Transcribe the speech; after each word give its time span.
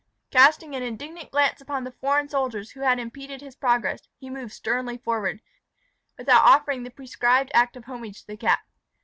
Casting 0.31 0.75
an 0.75 0.81
indignant 0.81 1.29
glance 1.29 1.61
upon 1.61 1.83
the 1.83 1.91
foreign 1.91 2.27
soldiers 2.27 2.71
who 2.71 2.79
had 2.79 2.97
impeded 2.97 3.39
his 3.39 3.55
progress, 3.55 4.07
he 4.17 4.31
moved 4.31 4.51
sternly 4.51 4.97
forward, 4.97 5.41
without 6.17 6.41
offering 6.43 6.81
the 6.81 6.89
prescribed 6.89 7.51
act 7.53 7.77
of 7.77 7.83
homage 7.85 8.21
to 8.21 8.25
the 8.25 8.35
cap. 8.37 8.61